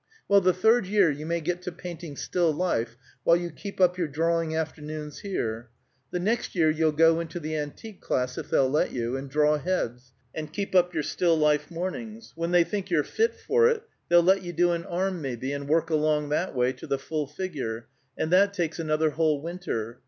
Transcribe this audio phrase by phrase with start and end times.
[0.27, 3.99] "Well, the third year you may get to painting still life, while you keep up
[3.99, 5.69] your drawing afternoons here.
[6.09, 9.59] The next year you'll go into the antique class, if they'll let you, and draw
[9.59, 12.33] heads, and keep up your still life mornings.
[12.35, 15.69] When they think you're fit for it, they'll let you do an arm, maybe, and
[15.69, 17.85] work along that way to the full figure;
[18.17, 19.99] and that takes another whole winter.